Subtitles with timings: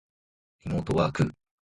[0.65, 1.31] リモートワーク